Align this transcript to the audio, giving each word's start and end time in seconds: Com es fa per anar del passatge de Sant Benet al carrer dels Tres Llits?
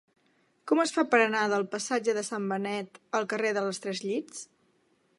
Com 0.71 0.79
es 0.83 0.93
fa 0.95 1.03
per 1.11 1.19
anar 1.25 1.43
del 1.51 1.67
passatge 1.75 2.17
de 2.21 2.25
Sant 2.31 2.49
Benet 2.55 3.01
al 3.21 3.31
carrer 3.35 3.53
dels 3.59 3.85
Tres 3.85 4.07
Llits? 4.09 4.47